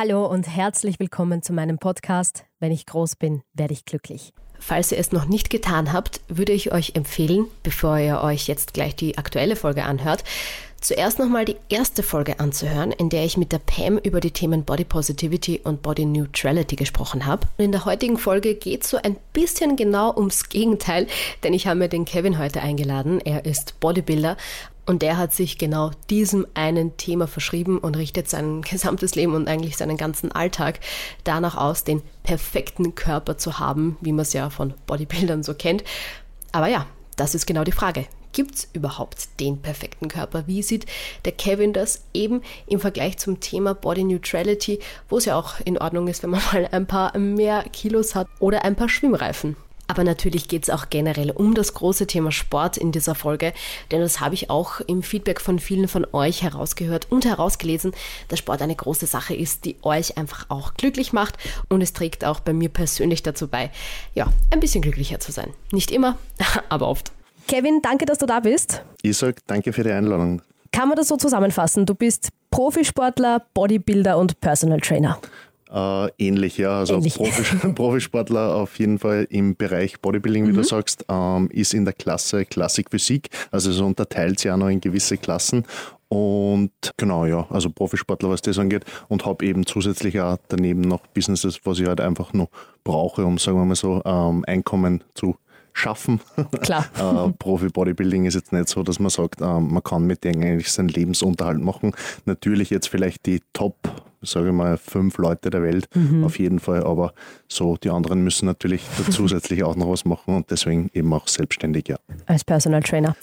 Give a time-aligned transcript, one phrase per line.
[0.00, 2.44] Hallo und herzlich willkommen zu meinem Podcast.
[2.60, 4.32] Wenn ich groß bin, werde ich glücklich.
[4.60, 8.74] Falls ihr es noch nicht getan habt, würde ich euch empfehlen, bevor ihr euch jetzt
[8.74, 10.22] gleich die aktuelle Folge anhört,
[10.80, 14.62] zuerst nochmal die erste Folge anzuhören, in der ich mit der Pam über die Themen
[14.62, 17.48] Body Positivity und Body Neutrality gesprochen habe.
[17.56, 21.08] Und in der heutigen Folge geht es so ein bisschen genau ums Gegenteil,
[21.42, 23.20] denn ich habe mir den Kevin heute eingeladen.
[23.20, 24.36] Er ist Bodybuilder
[24.88, 29.46] und der hat sich genau diesem einen Thema verschrieben und richtet sein gesamtes Leben und
[29.46, 30.80] eigentlich seinen ganzen Alltag
[31.24, 35.84] danach aus, den perfekten Körper zu haben, wie man es ja von Bodybuildern so kennt.
[36.52, 38.06] Aber ja, das ist genau die Frage.
[38.32, 40.46] Gibt es überhaupt den perfekten Körper?
[40.46, 40.86] Wie sieht
[41.26, 44.78] der Kevin das eben im Vergleich zum Thema Body Neutrality,
[45.10, 48.26] wo es ja auch in Ordnung ist, wenn man mal ein paar mehr Kilos hat
[48.38, 49.56] oder ein paar Schwimmreifen?
[49.88, 53.52] Aber natürlich geht es auch generell um das große Thema Sport in dieser Folge,
[53.90, 57.92] denn das habe ich auch im Feedback von vielen von euch herausgehört und herausgelesen,
[58.28, 61.36] dass Sport eine große Sache ist, die euch einfach auch glücklich macht
[61.68, 63.70] und es trägt auch bei mir persönlich dazu bei,
[64.14, 65.52] ja, ein bisschen glücklicher zu sein.
[65.72, 66.18] Nicht immer,
[66.68, 67.10] aber oft.
[67.48, 68.82] Kevin, danke, dass du da bist.
[69.00, 70.42] Ich sage danke für die Einladung.
[70.70, 71.86] Kann man das so zusammenfassen?
[71.86, 75.18] Du bist Profisportler, Bodybuilder und Personal Trainer.
[75.70, 76.78] Äh, ähnlich, ja.
[76.78, 77.14] Also ähnlich.
[77.14, 80.56] Profis Profisportler auf jeden Fall im Bereich Bodybuilding, wie mhm.
[80.56, 83.28] du sagst, ähm, ist in der Klasse Klassik Physik.
[83.50, 85.64] Also es unterteilt sich ja noch in gewisse Klassen.
[86.08, 88.84] Und genau, ja, also Profisportler, was das angeht.
[89.08, 92.48] Und habe eben zusätzlich auch daneben noch Businesses, was ich halt einfach noch
[92.82, 95.36] brauche, um, sagen wir mal so, ähm, Einkommen zu
[95.74, 96.20] schaffen.
[96.62, 96.86] Klar.
[96.98, 100.72] äh, Profi-Bodybuilding ist jetzt nicht so, dass man sagt, äh, man kann mit denen eigentlich
[100.72, 101.92] seinen Lebensunterhalt machen.
[102.24, 103.76] Natürlich jetzt vielleicht die Top,
[104.22, 106.24] sage ich mal, fünf Leute der Welt mhm.
[106.24, 107.12] auf jeden Fall, aber
[107.48, 111.88] so die anderen müssen natürlich zusätzlich auch noch was machen und deswegen eben auch selbstständig,
[111.88, 111.96] ja.
[112.26, 113.16] Als Personal Trainer.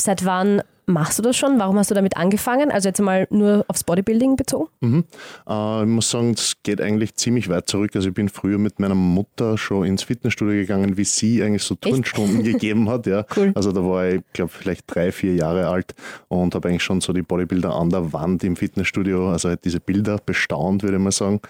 [0.00, 1.58] Seit wann machst du das schon?
[1.58, 2.70] Warum hast du damit angefangen?
[2.70, 4.68] Also jetzt mal nur aufs Bodybuilding bezogen?
[4.80, 5.04] Mhm.
[5.48, 7.94] Äh, ich muss sagen, es geht eigentlich ziemlich weit zurück.
[7.94, 11.74] Also ich bin früher mit meiner Mutter schon ins Fitnessstudio gegangen, wie sie eigentlich so
[11.74, 13.06] Turnstunden gegeben hat.
[13.06, 13.24] Ja.
[13.36, 13.52] Cool.
[13.54, 15.94] Also da war ich, glaube vielleicht drei, vier Jahre alt
[16.28, 19.80] und habe eigentlich schon so die Bodybuilder an der Wand im Fitnessstudio, also halt diese
[19.80, 21.40] Bilder bestaunt, würde ich mal sagen.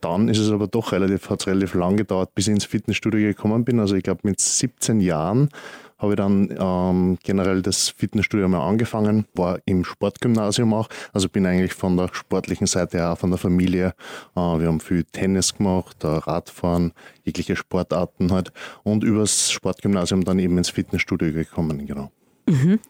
[0.00, 3.20] Dann ist es aber doch relativ, hat es relativ lang gedauert, bis ich ins Fitnessstudio
[3.20, 3.78] gekommen bin.
[3.78, 5.48] Also ich glaube mit 17 Jahren
[6.02, 11.46] habe ich dann ähm, generell das Fitnessstudio mal angefangen, war im Sportgymnasium auch, also bin
[11.46, 13.94] eigentlich von der sportlichen Seite her, von der Familie.
[14.34, 16.92] Äh, wir haben viel Tennis gemacht, Radfahren,
[17.24, 18.52] jegliche Sportarten halt
[18.82, 22.10] und übers Sportgymnasium dann eben ins Fitnessstudio gekommen, genau.
[22.46, 22.80] Mhm.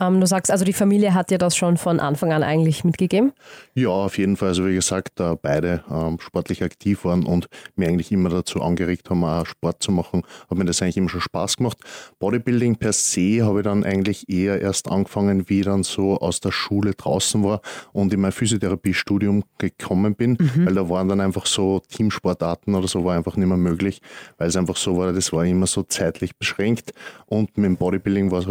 [0.00, 3.32] Ähm, du sagst also, die Familie hat dir das schon von Anfang an eigentlich mitgegeben?
[3.74, 4.48] Ja, auf jeden Fall.
[4.48, 9.10] Also wie gesagt, da beide ähm, sportlich aktiv waren und mir eigentlich immer dazu angeregt
[9.10, 11.78] haben, auch Sport zu machen, hat mir das eigentlich immer schon Spaß gemacht.
[12.18, 16.40] Bodybuilding per se habe ich dann eigentlich eher erst angefangen, wie ich dann so aus
[16.40, 17.60] der Schule draußen war
[17.92, 20.66] und in mein Physiotherapiestudium gekommen bin, mhm.
[20.66, 24.00] weil da waren dann einfach so Teamsportarten oder so war einfach nicht mehr möglich,
[24.36, 26.92] weil es einfach so war, das war immer so zeitlich beschränkt
[27.26, 28.46] und mit dem Bodybuilding war es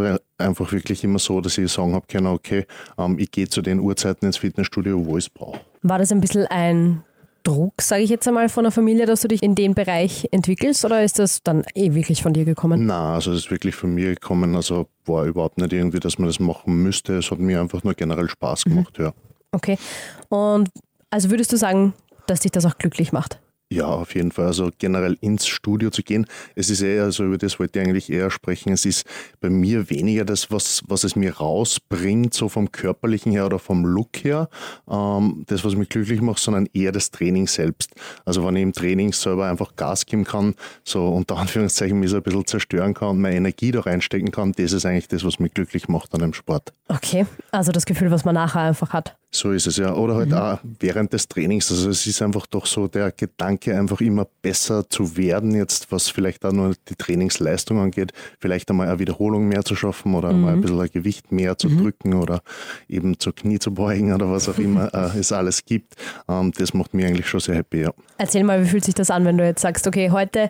[0.47, 2.65] einfach wirklich immer so, dass ich sagen habe können, okay,
[2.97, 5.59] ähm, ich gehe zu den Uhrzeiten ins Fitnessstudio, wo ich es brauche.
[5.83, 7.03] War das ein bisschen ein
[7.47, 10.83] Druck, sage ich jetzt einmal, von der Familie, dass du dich in den Bereich entwickelst
[10.83, 12.85] oder ist das dann eh wirklich von dir gekommen?
[12.85, 14.55] Nein, also es ist wirklich von mir gekommen.
[14.55, 17.17] Also war überhaupt nicht irgendwie, dass man das machen müsste.
[17.17, 18.69] Es hat mir einfach nur generell Spaß mhm.
[18.69, 19.05] gemacht, mhm.
[19.05, 19.13] ja.
[19.53, 19.77] Okay.
[20.27, 20.69] Und
[21.09, 21.93] also würdest du sagen,
[22.25, 23.39] dass dich das auch glücklich macht?
[23.69, 24.45] Ja, auf jeden Fall.
[24.45, 26.25] Also generell ins Studio zu gehen.
[26.55, 28.71] Es ist eher, also über das wollte ich eigentlich eher sprechen.
[28.71, 29.05] Es ist
[29.41, 33.85] bei mir weniger das, was, was es mir rausbringt, so vom körperlichen her oder vom
[33.85, 34.47] Look her,
[34.89, 37.91] ähm, das, was mich glücklich macht, sondern eher das Training selbst.
[38.23, 42.17] Also wenn ich im Training selber einfach Gas geben kann, so unter Anführungszeichen mich so
[42.17, 45.39] ein bisschen zerstören kann und meine Energie da reinstecken kann, das ist eigentlich das, was
[45.39, 46.71] mich glücklich macht an dem Sport.
[46.87, 49.17] Okay, also das Gefühl, was man nachher einfach hat.
[49.29, 49.93] So ist es ja.
[49.93, 50.35] Oder halt mhm.
[50.35, 51.69] auch während des Trainings.
[51.69, 56.07] Also es ist einfach doch so der Gedanke, einfach immer besser zu werden, jetzt was
[56.07, 60.41] vielleicht auch nur die Trainingsleistung angeht, vielleicht einmal eine Wiederholung mehr zu schaffen oder mhm.
[60.41, 61.77] mal ein bisschen ein Gewicht mehr zu mhm.
[61.83, 62.41] drücken oder
[62.87, 65.95] eben zu Knie zu beugen oder was auch immer äh, es alles gibt.
[66.29, 67.91] Ähm, das macht mich eigentlich schon sehr happy, ja.
[68.17, 70.49] Erzähl mal, wie fühlt sich das an, wenn du jetzt sagst, okay, heute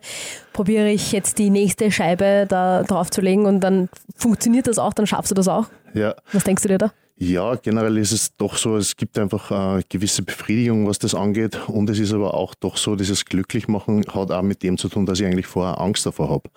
[0.53, 4.94] probiere ich jetzt die nächste Scheibe da drauf zu legen und dann funktioniert das auch,
[4.94, 5.68] dann schaffst du das auch?
[5.94, 6.15] Ja.
[6.31, 6.91] Was denkst du dir da?
[7.19, 11.68] Ja, generell ist es doch so, es gibt einfach eine gewisse Befriedigung, was das angeht.
[11.68, 15.08] Und es ist aber auch doch so, dieses Glücklichmachen hat auch mit dem zu tun,
[15.08, 16.50] dass ich eigentlich vorher Angst davor habe.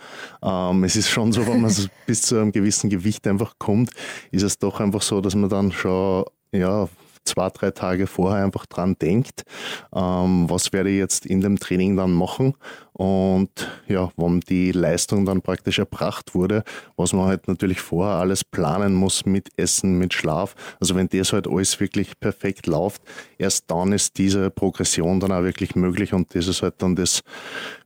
[0.42, 1.74] Ähm, es ist schon so, wenn man
[2.06, 3.90] bis zu einem gewissen Gewicht einfach kommt,
[4.32, 6.90] ist es doch einfach so, dass man dann schon ja,
[7.24, 9.44] zwei, drei Tage vorher einfach dran denkt,
[9.94, 12.54] ähm, was werde ich jetzt in dem Training dann machen
[13.00, 16.64] Und ja, wenn die Leistung dann praktisch erbracht wurde,
[16.98, 21.32] was man halt natürlich vorher alles planen muss mit Essen, mit Schlaf, also wenn das
[21.32, 23.00] halt alles wirklich perfekt läuft,
[23.38, 27.22] erst dann ist diese Progression dann auch wirklich möglich und das ist halt dann das,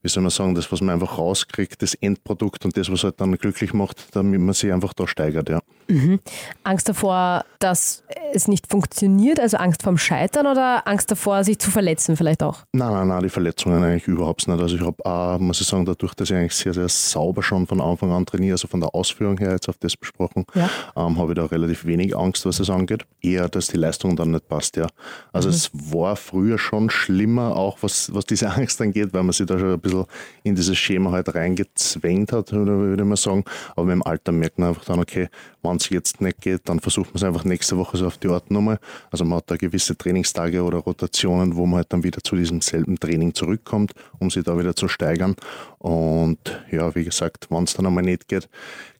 [0.02, 3.20] wie soll man sagen, das, was man einfach rauskriegt, das Endprodukt und das, was halt
[3.20, 5.60] dann glücklich macht, damit man sich einfach da steigert, ja.
[5.88, 6.20] Mhm.
[6.62, 8.02] Angst davor, dass
[8.32, 12.60] es nicht funktioniert, also Angst vorm Scheitern oder Angst davor, sich zu verletzen vielleicht auch?
[12.72, 14.60] Nein, nein, nein, die Verletzungen eigentlich überhaupt nicht.
[14.60, 17.66] Also ich habe auch, muss ich sagen, dadurch, dass ich eigentlich sehr, sehr sauber schon
[17.66, 20.68] von Anfang an trainiere, also von der Ausführung her jetzt auf das besprochen, ja.
[20.96, 23.04] ähm, habe ich da relativ wenig Angst, was es angeht.
[23.20, 24.86] Eher, dass die Leistung dann nicht passt, ja.
[25.32, 25.54] Also mhm.
[25.54, 29.58] es war früher schon schlimmer, auch was, was diese Angst angeht, weil man sich da
[29.58, 30.04] schon ein bisschen
[30.42, 33.44] in dieses Schema halt reingezwängt hat, würde ich mal sagen.
[33.76, 35.28] Aber mit dem Alter merkt man einfach dann, okay,
[35.64, 38.28] wenn es jetzt nicht geht, dann versucht man es einfach nächste Woche so auf die
[38.28, 38.78] Art nochmal.
[39.10, 42.60] Also man hat da gewisse Trainingstage oder Rotationen, wo man halt dann wieder zu diesem
[42.60, 45.34] selben Training zurückkommt, um sich da wieder zu steigern.
[45.78, 46.38] Und
[46.70, 48.48] ja, wie gesagt, wenn es dann einmal nicht geht,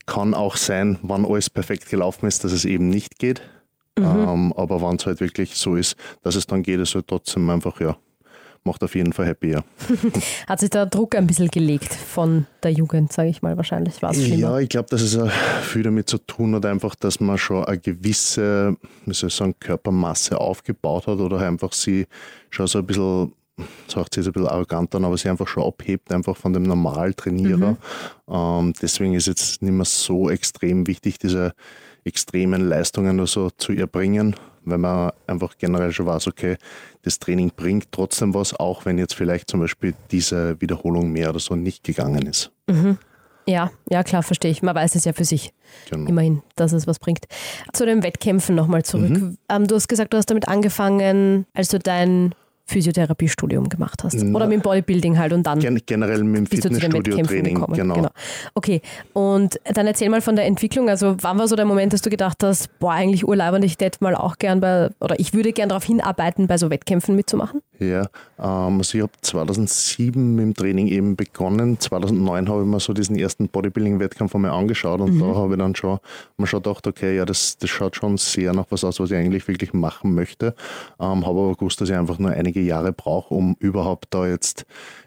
[0.07, 3.43] kann auch sein, wann alles perfekt gelaufen ist, dass es eben nicht geht.
[3.99, 4.05] Mhm.
[4.05, 7.49] Ähm, aber wenn es halt wirklich so ist, dass es dann geht, ist halt trotzdem
[7.49, 7.97] einfach, ja,
[8.65, 9.65] macht auf jeden Fall happy, ja.
[10.47, 14.11] Hat sich der Druck ein bisschen gelegt von der Jugend, sage ich mal, wahrscheinlich war
[14.11, 15.19] es Ja, ich glaube, dass es
[15.63, 18.77] viel damit zu tun hat, einfach, dass man schon eine gewisse,
[19.07, 22.07] wie soll ich sagen, Körpermasse aufgebaut hat oder einfach sie
[22.51, 23.33] schon so ein bisschen
[23.87, 26.65] sagt sie jetzt ein bisschen arrogant an, aber sie einfach schon abhebt, einfach von dem
[26.65, 27.73] Normaltrainierer.
[27.73, 28.35] Mhm.
[28.35, 31.55] Ähm, deswegen ist jetzt nicht mehr so extrem wichtig, diese
[32.05, 34.35] extremen Leistungen oder so zu ihr bringen,
[34.65, 36.57] weil man einfach generell schon weiß, okay,
[37.03, 41.41] das Training bringt trotzdem was, auch wenn jetzt vielleicht zum Beispiel diese Wiederholung mehr oder
[41.41, 42.51] so nicht gegangen ist.
[42.67, 42.99] Mhm.
[43.47, 44.63] Ja, ja, klar, verstehe ich.
[44.63, 45.53] Man weiß es ja für sich.
[45.91, 46.09] Genau.
[46.09, 47.27] Immerhin, dass es was bringt.
[47.73, 49.11] Zu den Wettkämpfen nochmal zurück.
[49.11, 49.39] Mhm.
[49.51, 52.35] Ähm, du hast gesagt, du hast damit angefangen, als du dein
[52.67, 54.15] Physiotherapiestudium gemacht hast.
[54.15, 55.59] Na, Oder mit dem Bodybuilding halt und dann.
[55.61, 57.95] Gen generell mit dem Fitnessstudio-Training, genau.
[57.95, 58.09] genau.
[58.55, 58.81] Okay,
[59.13, 60.89] und dann erzähl mal von der Entwicklung.
[60.89, 63.99] Also, wann war so der Moment, dass du gedacht hast, boah, eigentlich urlaubend, ich hätte
[64.01, 67.61] mal auch gern bei, oder ich würde gern darauf hinarbeiten, bei so Wettkämpfen mitzumachen?
[67.81, 68.03] Ja,
[68.39, 71.81] ähm, also ich habe 2007 mit dem Training eben begonnen.
[71.81, 75.21] 2009 habe ich mir so diesen ersten Bodybuilding-Wettkampf einmal angeschaut und mhm.
[75.21, 75.99] da habe ich dann schon,
[76.37, 79.17] man schon gedacht, okay, ja, das, das schaut schon sehr nach was aus, was ich
[79.17, 80.55] eigentlich wirklich machen möchte.
[81.01, 84.67] Ähm, habe aber gewusst, dass ich einfach nur einige Jahre brauche, um überhaupt da jetzt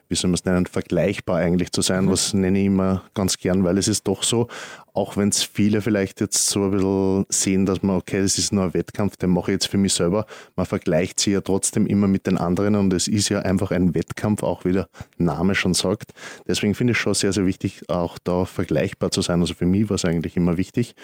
[0.10, 2.12] wie soll man es nennen, vergleichbar eigentlich zu sein, mhm.
[2.12, 4.48] was nenne ich immer ganz gern, weil es ist doch so,
[4.98, 8.52] auch wenn es viele vielleicht jetzt so ein bisschen sehen, dass man, okay, das ist
[8.52, 10.26] nur ein Wettkampf, den mache ich jetzt für mich selber.
[10.56, 13.94] Man vergleicht sie ja trotzdem immer mit den anderen und es ist ja einfach ein
[13.94, 14.90] Wettkampf, auch wie der
[15.20, 16.14] Name schon sagt.
[16.48, 19.40] Deswegen finde ich es schon sehr, sehr wichtig, auch da vergleichbar zu sein.
[19.40, 20.96] Also für mich war es eigentlich immer wichtig.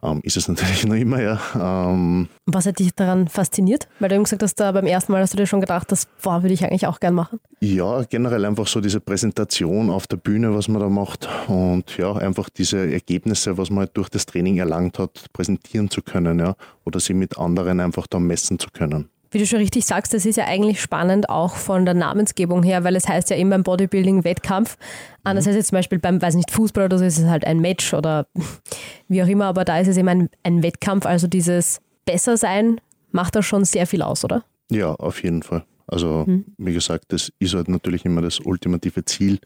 [0.00, 1.40] Ähm, ist es natürlich noch immer, ja.
[1.58, 3.88] Ähm, Was hat dich daran fasziniert?
[3.98, 6.06] Weil du eben gesagt hast, da beim ersten Mal hast du dir schon gedacht, das
[6.22, 7.40] boah, würde ich eigentlich auch gern machen.
[7.58, 12.14] Ja, generell einfach so diese Präsentation auf der Bühne, was man da macht und ja,
[12.14, 16.38] einfach diese Ergebnisse Ergebnisse, was man halt durch das Training erlangt hat, präsentieren zu können,
[16.38, 16.54] ja,
[16.84, 19.08] oder sie mit anderen einfach da messen zu können.
[19.30, 22.84] Wie du schon richtig sagst, das ist ja eigentlich spannend auch von der Namensgebung her,
[22.84, 24.76] weil es heißt ja immer beim Bodybuilding Wettkampf.
[25.24, 27.94] Andererseits jetzt zum Beispiel beim, weiß nicht, Fußball oder so ist es halt ein Match
[27.94, 28.26] oder
[29.08, 31.06] wie auch immer, aber da ist es eben ein, ein Wettkampf.
[31.06, 32.80] Also dieses Bessersein
[33.10, 34.44] macht da schon sehr viel aus, oder?
[34.70, 35.64] Ja, auf jeden Fall.
[35.86, 36.44] Also, mhm.
[36.56, 39.38] wie gesagt, das ist halt natürlich immer das ultimative Ziel,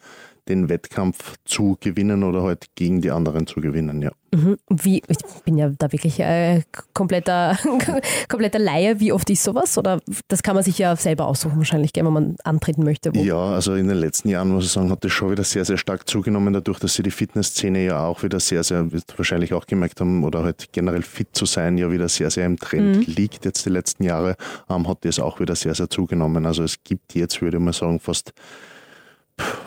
[0.49, 4.13] den Wettkampf zu gewinnen oder halt gegen die anderen zu gewinnen, ja.
[4.35, 4.59] Mhm.
[4.69, 6.63] Wie, ich bin ja da wirklich äh,
[6.93, 7.57] kompletter,
[8.29, 9.01] kompletter Laie.
[9.01, 9.79] Wie oft ist sowas?
[9.79, 13.15] Oder das kann man sich ja selber aussuchen, wahrscheinlich, wenn man antreten möchte.
[13.15, 13.21] Wo?
[13.21, 15.79] Ja, also in den letzten Jahren, muss ich sagen, hat das schon wieder sehr, sehr
[15.79, 18.87] stark zugenommen, dadurch, dass sie die Fitnessszene ja auch wieder sehr, sehr,
[19.17, 22.59] wahrscheinlich auch gemerkt haben, oder halt generell fit zu sein, ja wieder sehr, sehr im
[22.59, 23.15] Trend mhm.
[23.15, 24.37] liegt jetzt die letzten Jahre,
[24.69, 26.45] ähm, hat das auch wieder sehr, sehr zugenommen.
[26.45, 28.35] Also es gibt jetzt, würde ich mal sagen, fast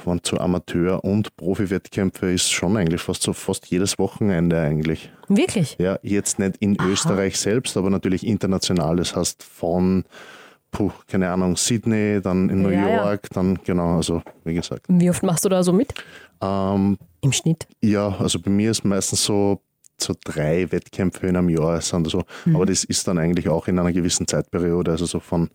[0.05, 5.11] wenn zu Amateur- und Profi-Wettkämpfe ist schon eigentlich fast so fast jedes Wochenende eigentlich.
[5.27, 5.77] Wirklich?
[5.79, 6.89] Ja, jetzt nicht in Aha.
[6.89, 8.97] Österreich selbst, aber natürlich international.
[8.97, 10.05] Das heißt von,
[10.71, 13.29] puh, keine Ahnung, Sydney, dann in New ja, York, ja.
[13.33, 14.85] dann genau, also wie gesagt.
[14.87, 15.93] Wie oft machst du da so mit?
[16.41, 17.67] Ähm, Im Schnitt?
[17.81, 19.61] Ja, also bei mir ist meistens so
[20.01, 22.55] so drei Wettkämpfe in einem Jahr sind so, mhm.
[22.55, 25.51] aber das ist dann eigentlich auch in einer gewissen Zeitperiode, also so von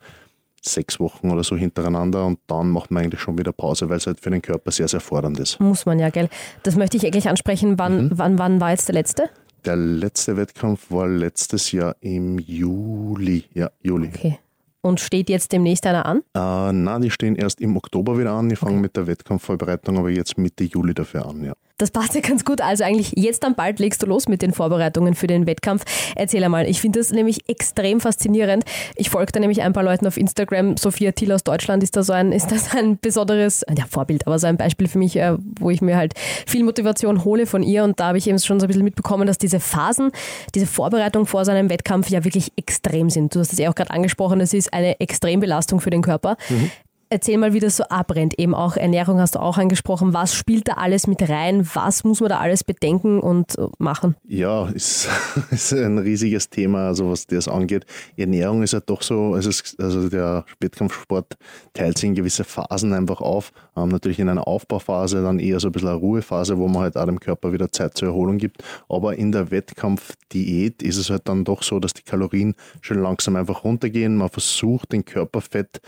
[0.72, 4.06] sechs Wochen oder so hintereinander und dann macht man eigentlich schon wieder Pause, weil es
[4.06, 5.60] halt für den Körper sehr, sehr fordernd ist.
[5.60, 6.28] Muss man ja, gell.
[6.62, 7.78] Das möchte ich eigentlich ansprechen.
[7.78, 8.10] Wann, mhm.
[8.14, 9.30] wann, wann war jetzt der letzte?
[9.64, 13.44] Der letzte Wettkampf war letztes Jahr im Juli.
[13.52, 14.10] Ja, Juli.
[14.14, 14.38] Okay.
[14.80, 16.22] Und steht jetzt demnächst einer an?
[16.34, 18.48] Äh, nein, die stehen erst im Oktober wieder an.
[18.48, 18.82] Die fangen okay.
[18.82, 21.54] mit der Wettkampfvorbereitung aber jetzt Mitte Juli dafür an, ja.
[21.78, 22.62] Das passt ja ganz gut.
[22.62, 25.84] Also eigentlich jetzt dann bald legst du los mit den Vorbereitungen für den Wettkampf.
[26.14, 26.66] Erzähl einmal.
[26.66, 28.64] Ich finde das nämlich extrem faszinierend.
[28.94, 30.78] Ich folge da nämlich ein paar Leuten auf Instagram.
[30.78, 34.38] Sophia Thiel aus Deutschland ist da so ein, ist das ein besonderes ja, Vorbild, aber
[34.38, 36.14] so ein Beispiel für mich, äh, wo ich mir halt
[36.46, 37.84] viel Motivation hole von ihr.
[37.84, 40.12] Und da habe ich eben schon so ein bisschen mitbekommen, dass diese Phasen,
[40.54, 43.34] diese Vorbereitung vor so einem Wettkampf ja wirklich extrem sind.
[43.34, 46.38] Du hast es ja auch gerade angesprochen, es ist eine Extrembelastung für den Körper.
[46.48, 46.70] Mhm.
[47.08, 48.36] Erzähl mal, wie das so abbrennt.
[48.36, 50.12] Eben auch Ernährung hast du auch angesprochen.
[50.12, 51.68] Was spielt da alles mit rein?
[51.74, 54.16] Was muss man da alles bedenken und machen?
[54.26, 55.08] Ja, ist,
[55.52, 57.86] ist ein riesiges Thema, also was das angeht.
[58.16, 61.34] Ernährung ist ja doch so, also, also der Wettkampfsport
[61.74, 63.52] teilt sich in gewisse Phasen einfach auf.
[63.76, 66.96] Ähm, natürlich in einer Aufbauphase, dann eher so ein bisschen eine Ruhephase, wo man halt
[66.96, 68.64] auch dem Körper wieder Zeit zur Erholung gibt.
[68.88, 73.36] Aber in der Wettkampfdiät ist es halt dann doch so, dass die Kalorien schon langsam
[73.36, 74.16] einfach runtergehen.
[74.16, 75.80] Man versucht, den Körperfett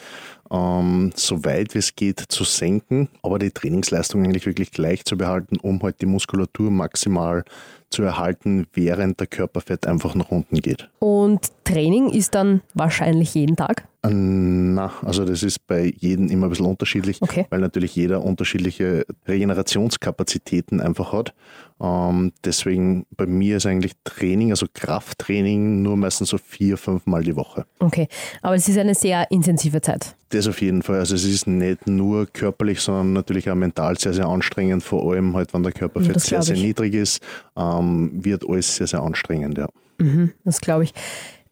[0.51, 5.17] ähm, so weit wie es geht zu senken, aber die Trainingsleistung eigentlich wirklich gleich zu
[5.17, 7.45] behalten, um halt die Muskulatur maximal
[7.91, 10.89] zu erhalten, während der Körperfett einfach nach unten geht.
[10.99, 13.87] Und Training ist dann wahrscheinlich jeden Tag?
[14.03, 17.47] Äh, na, also das ist bei jedem immer ein bisschen unterschiedlich, okay.
[17.51, 21.35] weil natürlich jeder unterschiedliche Regenerationskapazitäten einfach hat.
[21.81, 27.23] Ähm, deswegen bei mir ist eigentlich Training, also Krafttraining, nur meistens so vier, fünf Mal
[27.23, 27.67] die Woche.
[27.79, 28.09] Okay,
[28.43, 30.17] aber es ist eine sehr intensive Zeit.
[30.31, 30.99] Das auf jeden Fall.
[30.99, 35.35] Also es ist nicht nur körperlich, sondern natürlich auch mental sehr, sehr anstrengend, vor allem
[35.35, 37.23] halt, wenn der Körperfett sehr, sehr niedrig ist,
[37.57, 39.69] ähm, wird alles sehr, sehr anstrengend, ja.
[39.99, 40.95] Mhm, das glaube ich.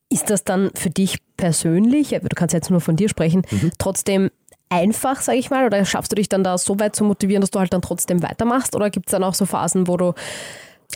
[0.08, 3.72] Ist das dann für dich persönlich, du kannst jetzt nur von dir sprechen, mhm.
[3.78, 4.30] trotzdem
[4.68, 7.50] einfach, sage ich mal, oder schaffst du dich dann da so weit zu motivieren, dass
[7.50, 8.74] du halt dann trotzdem weitermachst?
[8.74, 10.14] Oder gibt es dann auch so Phasen, wo du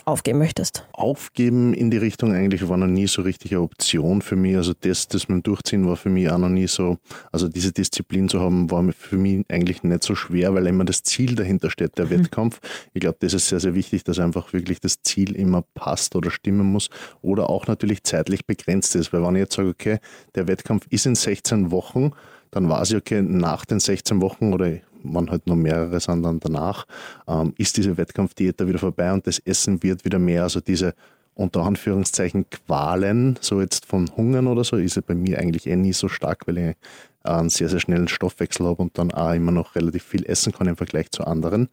[0.05, 0.87] aufgeben möchtest?
[0.93, 4.55] Aufgeben in die Richtung eigentlich war noch nie so richtig eine Option für mich.
[4.55, 6.97] Also das, das mit dem Durchziehen war für mich auch noch nie so,
[7.31, 11.03] also diese Disziplin zu haben, war für mich eigentlich nicht so schwer, weil immer das
[11.03, 12.11] Ziel dahinter steht, der mhm.
[12.11, 12.59] Wettkampf.
[12.93, 16.31] Ich glaube, das ist sehr, sehr wichtig, dass einfach wirklich das Ziel immer passt oder
[16.31, 16.89] stimmen muss
[17.21, 19.99] oder auch natürlich zeitlich begrenzt ist, weil wenn ich jetzt sage, okay,
[20.35, 22.11] der Wettkampf ist in 16 Wochen,
[22.51, 24.71] dann weiß ich, okay, nach den 16 Wochen oder
[25.03, 26.85] man halt noch mehrere sind dann danach,
[27.27, 30.43] ähm, ist diese Wettkampfdiät da wieder vorbei und das Essen wird wieder mehr.
[30.43, 30.93] Also diese
[31.33, 35.75] unter Anführungszeichen Qualen, so jetzt von Hungern oder so, ist ja bei mir eigentlich eh
[35.75, 36.75] nie so stark, weil ich
[37.23, 40.67] einen sehr, sehr schnellen Stoffwechsel habe und dann auch immer noch relativ viel essen kann
[40.67, 41.69] im Vergleich zu anderen.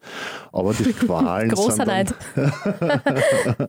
[0.51, 3.67] Aber die Qualen Großer sind dann,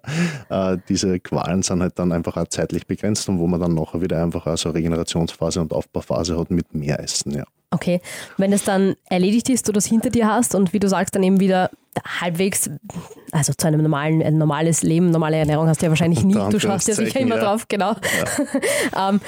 [0.75, 4.01] äh, diese Qualen sind halt dann einfach auch zeitlich begrenzt und wo man dann nachher
[4.01, 7.45] wieder einfach auch so Regenerationsphase und Aufbauphase hat mit mehr Essen, ja.
[7.73, 8.01] Okay,
[8.37, 11.23] wenn es dann erledigt ist, du das hinter dir hast und wie du sagst, dann
[11.23, 11.71] eben wieder
[12.21, 12.69] halbwegs,
[13.31, 16.59] also zu einem normalen, ein normales Leben, normale Ernährung hast du ja wahrscheinlich nie, du
[16.59, 17.95] schaust ja sicher immer drauf, genau.
[18.95, 19.11] Ja.
[19.11, 19.21] ähm,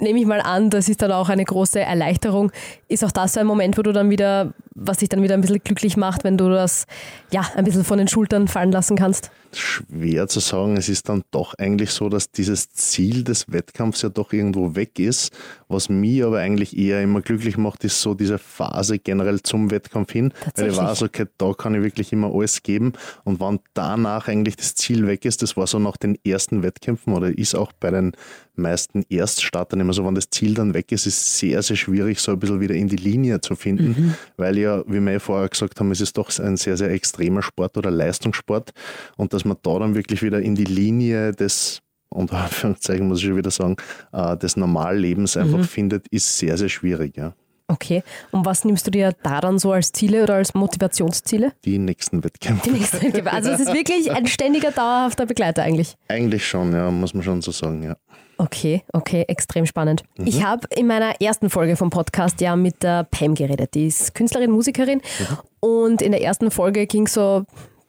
[0.00, 2.52] nehme ich mal an, das ist dann auch eine große Erleichterung.
[2.88, 5.40] Ist auch das so ein Moment, wo du dann wieder, was dich dann wieder ein
[5.40, 6.86] bisschen glücklich macht, wenn du das
[7.30, 9.30] ja ein bisschen von den Schultern fallen lassen kannst?
[9.56, 10.76] schwer zu sagen.
[10.76, 14.98] Es ist dann doch eigentlich so, dass dieses Ziel des Wettkampfs ja doch irgendwo weg
[14.98, 15.32] ist.
[15.68, 20.12] Was mich aber eigentlich eher immer glücklich macht, ist so diese Phase generell zum Wettkampf
[20.12, 20.32] hin.
[20.56, 22.92] Weil ich weiß, okay, da kann ich wirklich immer alles geben.
[23.24, 27.14] Und wann danach eigentlich das Ziel weg ist, das war so nach den ersten Wettkämpfen
[27.14, 28.12] oder ist auch bei den
[28.54, 32.32] meisten Erststartern immer so, wenn das Ziel dann weg ist, ist sehr, sehr schwierig, so
[32.32, 33.88] ein bisschen wieder in die Linie zu finden.
[33.88, 34.14] Mhm.
[34.36, 37.76] Weil ja, wie wir vorher gesagt haben, es ist doch ein sehr, sehr extremer Sport
[37.76, 38.70] oder Leistungssport.
[39.16, 43.18] Und das dass man da dann wirklich wieder in die Linie des, unter Anführungszeichen muss
[43.18, 43.76] ich schon wieder sagen,
[44.12, 45.64] äh, des Normallebens einfach mhm.
[45.64, 47.16] findet, ist sehr, sehr schwierig.
[47.16, 47.34] Ja.
[47.68, 48.02] Okay.
[48.30, 51.52] Und was nimmst du dir da dann so als Ziele oder als Motivationsziele?
[51.64, 52.68] Die nächsten Wettkämpfe.
[52.68, 53.32] Die nächsten Wettkämpfe.
[53.32, 55.96] Also es ist wirklich ein ständiger, dauerhafter Begleiter eigentlich.
[56.08, 57.96] Eigentlich schon, ja, muss man schon so sagen, ja.
[58.38, 60.02] Okay, okay, extrem spannend.
[60.16, 60.26] Mhm.
[60.26, 63.74] Ich habe in meiner ersten Folge vom Podcast ja mit der Pam geredet.
[63.74, 65.00] Die ist Künstlerin, Musikerin.
[65.18, 65.38] Mhm.
[65.60, 67.44] Und in der ersten Folge ging es so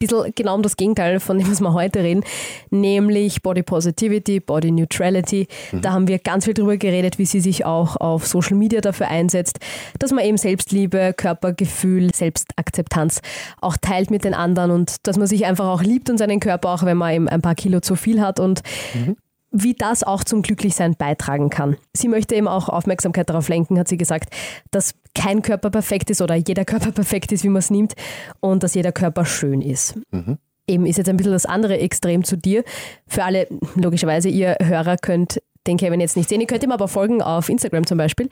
[0.07, 2.23] bisschen genau um das Gegenteil von dem, was wir heute reden,
[2.69, 5.47] nämlich Body Positivity, Body Neutrality.
[5.71, 5.81] Mhm.
[5.81, 9.07] Da haben wir ganz viel drüber geredet, wie sie sich auch auf Social Media dafür
[9.07, 9.59] einsetzt,
[10.00, 13.21] dass man eben Selbstliebe, Körpergefühl, Selbstakzeptanz
[13.62, 16.69] auch teilt mit den anderen und dass man sich einfach auch liebt und seinen Körper,
[16.69, 18.62] auch wenn man eben ein paar Kilo zu viel hat und
[18.93, 19.15] mhm
[19.53, 21.77] wie das auch zum Glücklichsein beitragen kann.
[21.95, 24.33] Sie möchte eben auch Aufmerksamkeit darauf lenken, hat sie gesagt,
[24.72, 27.93] dass kein Körper perfekt ist oder jeder Körper perfekt ist, wie man es nimmt,
[28.41, 29.95] und dass jeder Körper schön ist.
[30.12, 30.39] Mhm.
[30.67, 32.63] Eben ist jetzt ein bisschen das andere Extrem zu dir.
[33.05, 36.41] Für alle, logischerweise, ihr Hörer könnt den Kevin jetzt nicht sehen.
[36.41, 38.29] Ihr könnt ihm aber folgen auf Instagram zum Beispiel.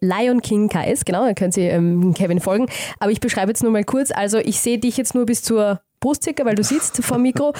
[0.00, 2.66] Lion King KS, genau, da könnt ihr ähm, Kevin folgen.
[2.98, 4.10] Aber ich beschreibe jetzt nur mal kurz.
[4.10, 7.22] Also ich sehe dich jetzt nur bis zur Brust circa, weil du sitzt vor dem
[7.22, 7.52] Mikro.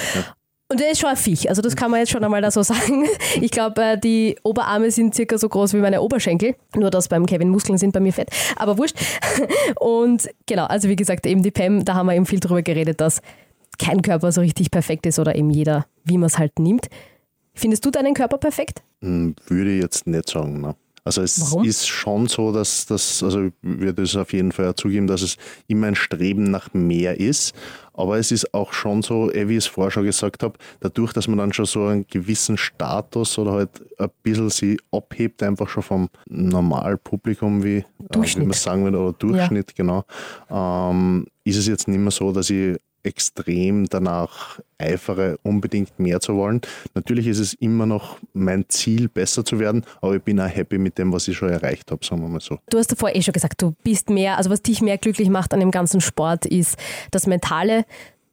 [0.73, 2.63] Und der ist schon ein Viech, also das kann man jetzt schon einmal da so
[2.63, 3.05] sagen.
[3.43, 7.27] Ich glaube, äh, die Oberarme sind circa so groß wie meine Oberschenkel, nur dass beim
[7.27, 8.97] Kevin Muskeln sind, bei mir fett, aber wurscht.
[9.79, 13.03] Und genau, also wie gesagt, eben die Pam, da haben wir eben viel drüber geredet,
[13.03, 13.21] dass
[13.79, 16.87] kein Körper so richtig perfekt ist oder eben jeder, wie man es halt nimmt.
[17.53, 18.83] Findest du deinen Körper perfekt?
[19.03, 20.63] Hm, würde ich jetzt nicht sagen.
[20.63, 20.75] Ne?
[21.05, 21.65] Also es Warum?
[21.65, 25.37] ist schon so, dass das, also ich würde es auf jeden Fall zugeben, dass es
[25.67, 27.55] immer ein Streben nach mehr ist.
[27.93, 31.13] Aber es ist auch schon so, eh, wie ich es vorher schon gesagt habe, dadurch,
[31.13, 35.69] dass man dann schon so einen gewissen Status oder halt ein bisschen sie abhebt, einfach
[35.69, 39.75] schon vom Normalpublikum, wie, äh, wie man sagen würde, oder Durchschnitt, ja.
[39.77, 40.05] genau,
[40.51, 46.37] ähm, ist es jetzt nicht mehr so, dass ich extrem danach eifere, unbedingt mehr zu
[46.37, 46.61] wollen.
[46.95, 50.79] Natürlich ist es immer noch mein Ziel, besser zu werden, aber ich bin auch happy
[50.79, 52.59] mit dem, was ich schon erreicht habe, sagen wir mal so.
[52.71, 55.53] Du hast davor eh schon gesagt, du bist mehr, also was dich mehr glücklich macht
[55.55, 56.77] an dem ganzen Sport, ist
[57.11, 57.85] das Mentale,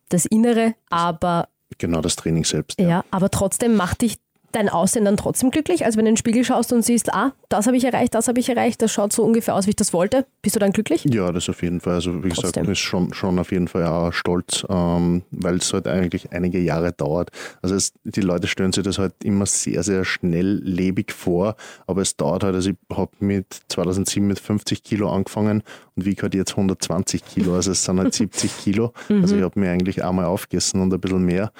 [0.10, 1.48] das Innere, aber
[1.78, 2.80] Genau, das Training selbst.
[2.80, 4.18] Ja, ja aber trotzdem macht dich
[4.52, 5.86] dein Aussehen dann trotzdem glücklich?
[5.86, 8.28] Also wenn du in den Spiegel schaust und siehst, ah, das habe ich erreicht, das
[8.28, 10.72] habe ich erreicht, das schaut so ungefähr aus, wie ich das wollte, bist du dann
[10.72, 11.04] glücklich?
[11.06, 11.96] Ja, das auf jeden Fall.
[11.96, 12.64] Also wie trotzdem.
[12.64, 16.60] gesagt, ist schon, schon auf jeden Fall auch stolz, ähm, weil es halt eigentlich einige
[16.60, 17.32] Jahre dauert.
[17.62, 21.56] Also es, die Leute stellen sich das halt immer sehr, sehr schnelllebig vor,
[21.88, 25.64] aber es dauert halt, also ich habe mit 2007 mit 50 Kilo angefangen
[25.96, 28.94] und wie halt jetzt 120 Kilo, also es sind halt 70 Kilo.
[29.10, 31.52] Also ich habe mir eigentlich einmal aufgegessen und ein bisschen mehr.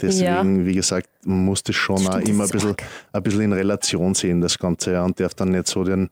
[0.00, 0.66] Deswegen, ja.
[0.66, 2.74] wie gesagt, man muss das schon Stimmt, auch immer ein bisschen,
[3.12, 6.08] ein bisschen in Relation sehen, das Ganze, und darf dann nicht so den,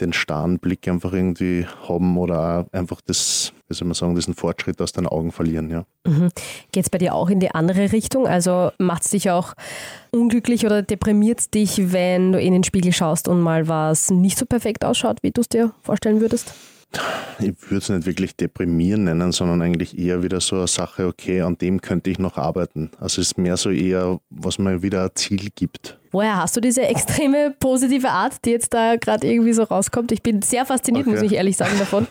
[0.00, 4.80] den starren Blick einfach irgendwie haben oder einfach das, wie soll man sagen, diesen Fortschritt
[4.80, 5.70] aus den Augen verlieren.
[5.70, 5.84] Ja.
[6.06, 6.30] Mhm.
[6.72, 8.26] Geht es bei dir auch in die andere Richtung?
[8.26, 9.54] Also macht es dich auch
[10.10, 14.46] unglücklich oder deprimiert dich, wenn du in den Spiegel schaust und mal was nicht so
[14.46, 16.54] perfekt ausschaut, wie du es dir vorstellen würdest?
[17.38, 21.42] Ich würde es nicht wirklich deprimieren nennen, sondern eigentlich eher wieder so eine Sache, okay,
[21.42, 22.90] an dem könnte ich noch arbeiten.
[22.98, 25.98] Also es ist mehr so eher, was mir wieder ein Ziel gibt.
[26.12, 30.12] Woher hast du diese extreme positive Art, die jetzt da gerade irgendwie so rauskommt?
[30.12, 31.16] Ich bin sehr fasziniert, okay.
[31.16, 32.06] muss ich ehrlich sagen, davon.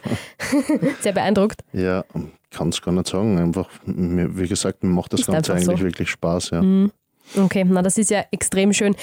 [1.02, 1.62] sehr beeindruckt.
[1.74, 2.04] Ja,
[2.52, 3.40] kann es gar nicht sagen.
[3.40, 5.84] Einfach, wie gesagt, mir macht das ist Ganze eigentlich so.
[5.84, 6.52] wirklich Spaß.
[6.52, 6.62] Ja.
[6.62, 6.92] Mhm.
[7.36, 8.96] Okay, na das ist ja extrem schön.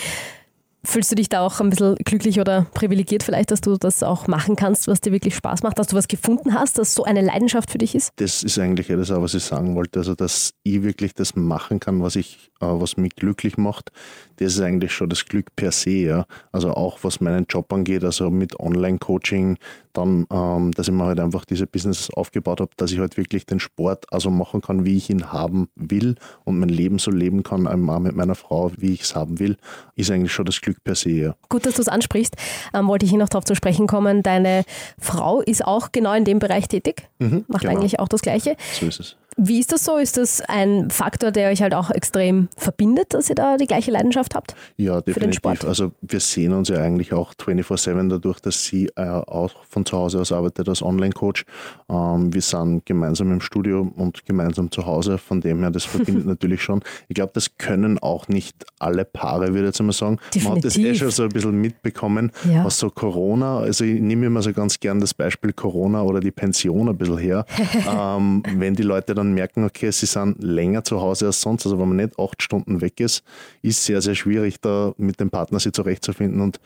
[0.85, 4.27] Fühlst du dich da auch ein bisschen glücklich oder privilegiert vielleicht, dass du das auch
[4.27, 7.21] machen kannst, was dir wirklich Spaß macht, dass du was gefunden hast, das so eine
[7.21, 8.13] Leidenschaft für dich ist?
[8.17, 10.01] Das ist eigentlich das, was ich sagen wollte.
[10.01, 13.91] Also, dass ich wirklich das machen kann, was ich, was mich glücklich macht,
[14.37, 15.91] das ist eigentlich schon das Glück per se.
[15.91, 16.27] Ja.
[16.51, 19.59] Also auch was meinen Job angeht, also mit Online-Coaching,
[19.93, 23.47] dann, ähm, dass ich mir halt einfach diese Business aufgebaut habe, dass ich halt wirklich
[23.47, 27.43] den Sport also machen kann, wie ich ihn haben will und mein Leben so leben
[27.43, 29.57] kann, einmal mit meiner Frau, wie ich es haben will,
[29.97, 31.11] ist eigentlich schon das Glück per se.
[31.11, 31.35] Ja.
[31.49, 32.37] Gut, dass du es ansprichst.
[32.75, 34.23] Ähm, wollte ich hier noch darauf zu sprechen kommen.
[34.23, 34.65] Deine
[34.99, 37.75] Frau ist auch genau in dem Bereich tätig, mhm, macht genau.
[37.75, 38.57] eigentlich auch das Gleiche.
[38.81, 39.17] So ist es.
[39.37, 39.97] Wie ist das so?
[39.97, 43.91] Ist das ein Faktor, der euch halt auch extrem verbindet, dass ihr da die gleiche
[43.91, 44.55] Leidenschaft habt?
[44.77, 45.65] Ja, definitiv.
[45.65, 49.97] Also wir sehen uns ja eigentlich auch 24-7 dadurch, dass sie äh, auch von zu
[49.97, 51.45] Hause aus arbeitet als Online-Coach.
[51.89, 55.19] Ähm, wir sind gemeinsam im Studio und gemeinsam zu Hause.
[55.19, 56.81] Von dem her, das verbindet natürlich schon.
[57.09, 60.19] Ich glaube, das können auch nicht alle Paare, würde ich jetzt mal sagen.
[60.35, 60.49] Definitiv.
[60.49, 62.65] Man hat das eh schon so ein bisschen mitbekommen, ja.
[62.65, 66.31] was so Corona, also ich nehme immer so ganz gern das Beispiel Corona oder die
[66.31, 67.47] Pension ein bisschen her.
[67.89, 71.65] ähm, wenn die Leute dann dann merken, okay, sie sind länger zu Hause als sonst,
[71.67, 73.25] also wenn man nicht acht Stunden weg ist,
[73.63, 76.61] ist sehr, sehr schwierig, da mit dem Partner sich zurechtzufinden und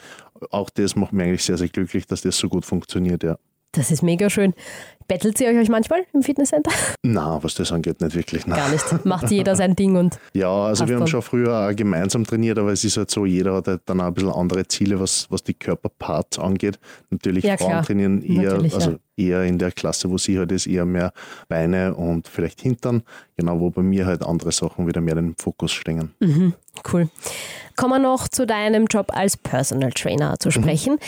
[0.50, 3.38] auch das macht mich eigentlich sehr, sehr glücklich, dass das so gut funktioniert, ja.
[3.76, 4.54] Das ist mega schön.
[5.08, 6.72] Bettelt sie euch manchmal im Fitnesscenter?
[7.02, 8.46] Na, was das angeht, nicht wirklich.
[8.46, 8.58] Nein.
[8.58, 9.04] Gar nicht.
[9.04, 10.18] Macht jeder sein Ding und.
[10.34, 11.08] Ja, also wir haben dann.
[11.08, 14.06] schon früher auch gemeinsam trainiert, aber es ist halt so, jeder hat halt dann auch
[14.06, 16.80] ein bisschen andere Ziele, was, was die Körperparts angeht.
[17.10, 17.84] Natürlich ja, Frauen klar.
[17.84, 18.98] trainieren eher, Natürlich, also ja.
[19.16, 21.12] eher in der Klasse, wo sie halt ist, eher mehr
[21.48, 23.02] Beine und vielleicht Hintern.
[23.36, 26.14] Genau, wo bei mir halt andere Sachen wieder mehr den Fokus stehen.
[26.18, 26.54] Mhm,
[26.92, 27.08] cool.
[27.76, 30.52] Kommen wir noch zu deinem Job als Personal Trainer zu mhm.
[30.52, 30.92] sprechen.
[30.94, 30.98] Mhm.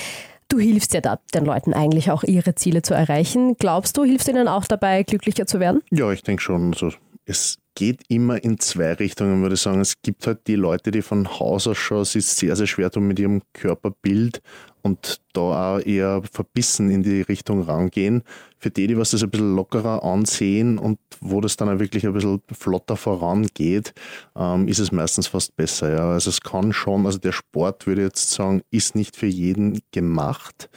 [0.48, 3.56] Du hilfst ja da den Leuten eigentlich auch, ihre Ziele zu erreichen.
[3.58, 5.82] Glaubst du, hilfst ihnen auch dabei, glücklicher zu werden?
[5.90, 6.72] Ja, ich denke schon.
[6.72, 6.92] Also
[7.26, 9.80] es geht immer in zwei Richtungen, würde ich sagen.
[9.80, 13.06] Es gibt halt die Leute, die von Haus aus schon sich sehr, sehr schwer tun
[13.06, 14.40] mit ihrem Körperbild
[14.82, 18.22] und da auch eher verbissen in die Richtung rangehen.
[18.58, 22.06] Für die, die was das ein bisschen lockerer ansehen und wo das dann auch wirklich
[22.06, 23.94] ein bisschen flotter vorangeht,
[24.36, 25.90] ähm, ist es meistens fast besser.
[25.90, 26.10] Ja.
[26.10, 29.80] Also es kann schon, also der Sport würde ich jetzt sagen, ist nicht für jeden
[29.92, 30.68] gemacht,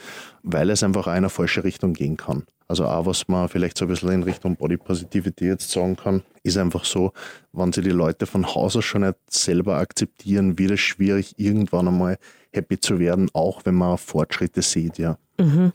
[0.42, 2.44] weil es einfach in eine falsche Richtung gehen kann.
[2.68, 6.22] Also auch was man vielleicht so ein bisschen in Richtung Body Positivity jetzt sagen kann,
[6.42, 7.12] ist einfach so,
[7.52, 11.88] wenn sie die Leute von Haus aus schon nicht selber akzeptieren, wird es schwierig, irgendwann
[11.88, 12.18] einmal
[12.52, 15.16] happy zu werden, auch wenn man Fortschritte sieht, ja.
[15.38, 15.72] Mhm.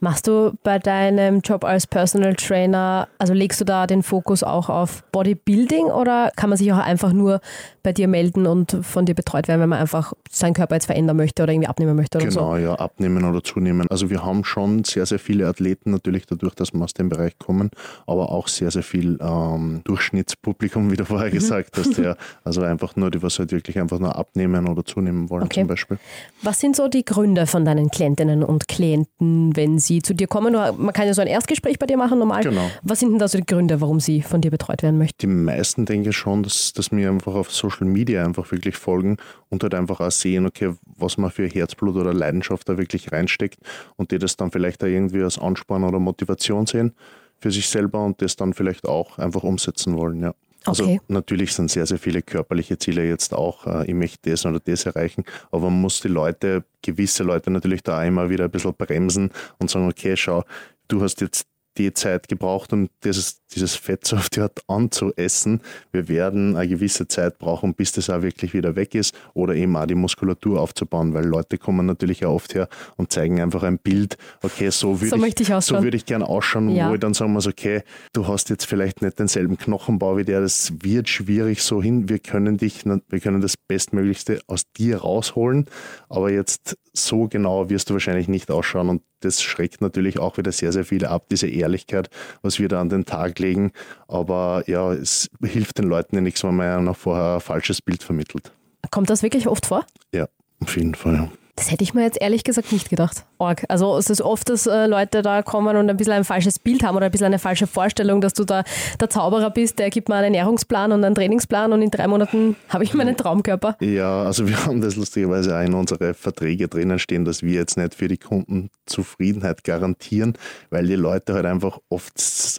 [0.00, 4.68] Machst du bei deinem Job als Personal Trainer, also legst du da den Fokus auch
[4.68, 7.40] auf Bodybuilding oder kann man sich auch einfach nur
[7.82, 11.16] bei dir melden und von dir betreut werden, wenn man einfach seinen Körper jetzt verändern
[11.16, 12.54] möchte oder irgendwie abnehmen möchte oder genau, so.
[12.54, 13.86] Genau, ja, abnehmen oder zunehmen.
[13.90, 17.38] Also wir haben schon sehr, sehr viele Athleten natürlich dadurch, dass wir aus dem Bereich
[17.38, 17.70] kommen,
[18.06, 21.34] aber auch sehr, sehr viel ähm, Durchschnittspublikum, wie du vorher mhm.
[21.34, 21.98] gesagt hast.
[21.98, 22.16] Ja.
[22.44, 25.60] Also einfach nur, die was halt wirklich einfach nur abnehmen oder zunehmen wollen okay.
[25.60, 25.98] zum Beispiel.
[26.42, 30.52] Was sind so die Gründe von deinen Klientinnen und Klienten, wenn sie zu dir kommen?
[30.52, 32.42] Man kann ja so ein Erstgespräch bei dir machen normal.
[32.42, 32.70] Genau.
[32.82, 35.18] Was sind denn da so die Gründe, warum sie von dir betreut werden möchten?
[35.20, 39.16] Die meisten denken schon, dass, dass mir einfach auf Social Media einfach wirklich folgen
[39.50, 43.58] und halt einfach auch sehen, okay, was man für Herzblut oder Leidenschaft da wirklich reinsteckt
[43.96, 46.94] und die das dann vielleicht auch irgendwie als Ansporn oder Motivation sehen
[47.40, 50.34] für sich selber und das dann vielleicht auch einfach umsetzen wollen, ja.
[50.64, 51.00] Also okay.
[51.08, 54.86] natürlich sind sehr, sehr viele körperliche Ziele jetzt auch, äh, ich möchte das oder das
[54.86, 59.30] erreichen, aber man muss die Leute, gewisse Leute natürlich da immer wieder ein bisschen bremsen
[59.58, 60.44] und sagen, okay, schau,
[60.88, 61.46] du hast jetzt
[61.78, 65.60] die Zeit gebraucht, um dieses, dieses Fett so auf die Art anzuessen.
[65.92, 69.76] Wir werden eine gewisse Zeit brauchen, bis das auch wirklich wieder weg ist oder eben
[69.76, 73.78] auch die Muskulatur aufzubauen, weil Leute kommen natürlich auch oft her und zeigen einfach ein
[73.78, 76.90] Bild, okay, so würde so ich, ich so würde ich gerne ausschauen, ja.
[76.90, 77.82] wo ich dann sagen muss, okay,
[78.12, 82.18] du hast jetzt vielleicht nicht denselben Knochenbau wie der, das wird schwierig so hin, wir
[82.18, 85.66] können dich, wir können das Bestmöglichste aus dir rausholen,
[86.08, 90.52] aber jetzt so genau wirst du wahrscheinlich nicht ausschauen und das schreckt natürlich auch wieder
[90.52, 92.08] sehr, sehr viel ab, diese Ehrlichkeit,
[92.42, 93.72] was wir da an den Tag legen.
[94.06, 97.82] Aber ja, es hilft den Leuten ja nichts, wenn man ja noch vorher ein falsches
[97.82, 98.52] Bild vermittelt.
[98.90, 99.84] Kommt das wirklich oft vor?
[100.14, 100.28] Ja,
[100.60, 101.30] auf jeden Fall.
[101.58, 103.24] Das hätte ich mir jetzt ehrlich gesagt nicht gedacht.
[103.38, 103.64] Org.
[103.68, 106.84] Also es ist oft, dass äh, Leute da kommen und ein bisschen ein falsches Bild
[106.84, 108.62] haben oder ein bisschen eine falsche Vorstellung, dass du da
[109.00, 112.54] der Zauberer bist, der gibt mir einen Ernährungsplan und einen Trainingsplan und in drei Monaten
[112.68, 113.76] habe ich meinen Traumkörper.
[113.80, 117.76] Ja, also wir haben das lustigerweise auch in unsere Verträge drinnen stehen, dass wir jetzt
[117.76, 120.34] nicht für die Kunden Zufriedenheit garantieren,
[120.70, 122.14] weil die Leute halt einfach oft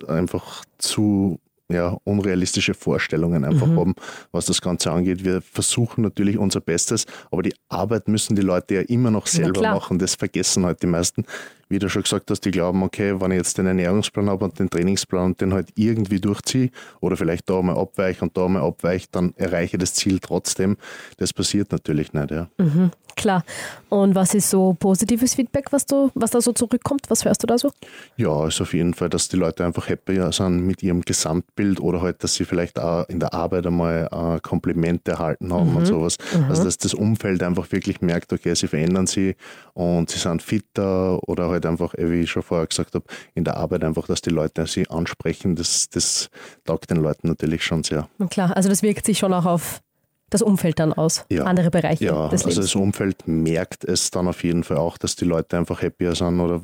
[0.09, 1.39] einfach zu
[1.71, 3.79] ja, unrealistische Vorstellungen einfach mhm.
[3.79, 3.95] haben,
[4.31, 5.23] was das Ganze angeht.
[5.23, 9.61] Wir versuchen natürlich unser Bestes, aber die Arbeit müssen die Leute ja immer noch selber
[9.61, 9.99] machen.
[9.99, 11.25] Das vergessen halt die meisten
[11.69, 14.59] wie du schon gesagt hast, die glauben, okay, wenn ich jetzt den Ernährungsplan habe und
[14.59, 18.63] den Trainingsplan und den halt irgendwie durchziehe oder vielleicht da mal abweiche und da mal
[18.63, 20.77] abweiche, dann erreiche ich das Ziel trotzdem.
[21.17, 22.49] Das passiert natürlich nicht, ja.
[22.57, 23.43] Mhm, klar.
[23.89, 27.01] Und was ist so positives Feedback, was, du, was da so zurückkommt?
[27.09, 27.71] Was hörst du da so?
[28.17, 32.01] Ja, ist auf jeden Fall, dass die Leute einfach happy sind mit ihrem Gesamtbild oder
[32.01, 35.77] halt, dass sie vielleicht auch in der Arbeit einmal ein Kompliment erhalten haben mhm.
[35.77, 36.17] und sowas.
[36.33, 36.45] Mhm.
[36.45, 39.35] Also, dass das Umfeld einfach wirklich merkt, okay, sie verändern sich
[39.73, 43.43] und sie sind fitter oder halt einfach, eh, wie ich schon vorher gesagt habe, in
[43.43, 46.29] der Arbeit einfach, dass die Leute sie ansprechen, das, das
[46.63, 48.07] taugt den Leuten natürlich schon sehr.
[48.29, 49.81] klar, also das wirkt sich schon auch auf
[50.29, 51.43] das Umfeld dann aus, ja.
[51.43, 52.57] andere Bereiche ja, des Lebens.
[52.57, 56.15] also das Umfeld merkt es dann auf jeden Fall auch, dass die Leute einfach happier
[56.15, 56.61] sind oder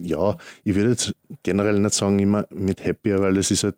[0.00, 3.76] ja, ich würde jetzt generell nicht sagen immer mit happier, weil es ist halt,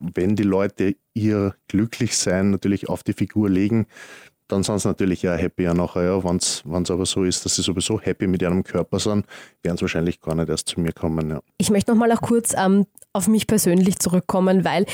[0.00, 3.86] wenn die Leute ihr Glücklichsein natürlich auf die Figur legen,
[4.48, 6.02] dann sind sie natürlich ja happy nachher.
[6.02, 6.24] Ja.
[6.24, 9.26] Wenn es aber so ist, dass sie sowieso happy mit ihrem Körper sind,
[9.62, 11.30] werden sie wahrscheinlich gar nicht erst zu mir kommen.
[11.30, 11.40] Ja.
[11.58, 14.86] Ich möchte nochmal auch kurz ähm, auf mich persönlich zurückkommen, weil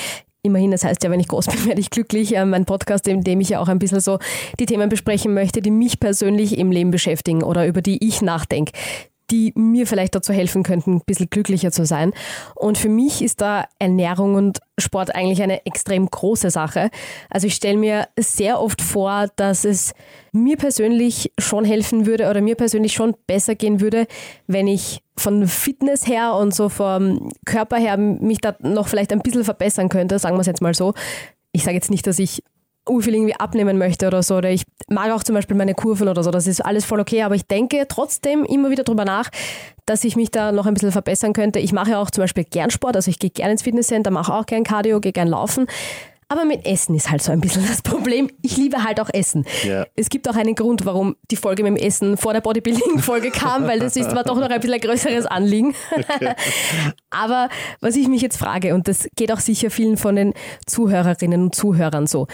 [0.42, 2.36] Immerhin, das heißt ja, wenn ich groß bin, werde ich glücklich.
[2.36, 4.18] Äh, mein Podcast, in dem ich ja auch ein bisschen so
[4.58, 8.72] die Themen besprechen möchte, die mich persönlich im Leben beschäftigen oder über die ich nachdenke
[9.30, 12.12] die mir vielleicht dazu helfen könnten, ein bisschen glücklicher zu sein.
[12.54, 16.90] Und für mich ist da Ernährung und Sport eigentlich eine extrem große Sache.
[17.28, 19.92] Also ich stelle mir sehr oft vor, dass es
[20.32, 24.06] mir persönlich schon helfen würde oder mir persönlich schon besser gehen würde,
[24.46, 29.20] wenn ich von Fitness her und so vom Körper her mich da noch vielleicht ein
[29.20, 30.94] bisschen verbessern könnte, sagen wir es jetzt mal so.
[31.52, 32.42] Ich sage jetzt nicht, dass ich
[33.00, 34.36] viel irgendwie abnehmen möchte oder so.
[34.36, 36.30] Oder ich mag auch zum Beispiel meine Kurven oder so.
[36.30, 37.22] Das ist alles voll okay.
[37.22, 39.30] Aber ich denke trotzdem immer wieder drüber nach,
[39.86, 41.60] dass ich mich da noch ein bisschen verbessern könnte.
[41.60, 42.96] Ich mache ja auch zum Beispiel gern Sport.
[42.96, 45.66] Also ich gehe gern ins Fitnesscenter, mache auch gern Cardio, gehe gern laufen.
[46.30, 48.30] Aber mit Essen ist halt so ein bisschen das Problem.
[48.40, 49.44] Ich liebe halt auch Essen.
[49.64, 49.84] Ja.
[49.96, 53.66] Es gibt auch einen Grund, warum die Folge mit dem Essen vor der Bodybuilding-Folge kam,
[53.66, 55.74] weil das ist, war doch noch ein bisschen ein größeres Anliegen.
[55.90, 56.34] Okay.
[57.10, 57.48] Aber
[57.80, 60.34] was ich mich jetzt frage, und das geht auch sicher vielen von den
[60.66, 62.28] Zuhörerinnen und Zuhörern so,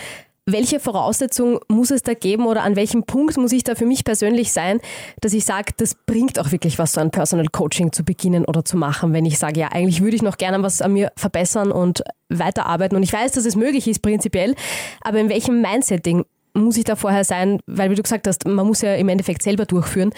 [0.47, 4.05] welche Voraussetzung muss es da geben oder an welchem Punkt muss ich da für mich
[4.05, 4.81] persönlich sein,
[5.21, 8.65] dass ich sage, das bringt auch wirklich was, so ein Personal Coaching zu beginnen oder
[8.65, 11.73] zu machen, wenn ich sage, ja, eigentlich würde ich noch gerne was an mir verbessern
[11.73, 12.97] und weiterarbeiten.
[12.97, 14.55] Und ich weiß, dass es möglich ist prinzipiell,
[15.01, 18.67] aber in welchem Mindsetting muss ich da vorher sein, weil wie du gesagt hast, man
[18.67, 20.13] muss ja im Endeffekt selber durchführen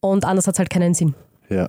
[0.00, 1.14] und anders hat es halt keinen Sinn.
[1.48, 1.68] Ja,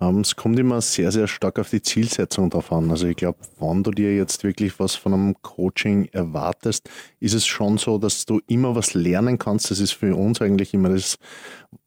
[0.00, 2.90] ähm, es kommt immer sehr, sehr stark auf die Zielsetzung drauf an.
[2.90, 6.88] Also ich glaube, wenn du dir jetzt wirklich was von einem Coaching erwartest,
[7.20, 9.70] ist es schon so, dass du immer was lernen kannst.
[9.70, 11.18] Das ist für uns eigentlich immer das,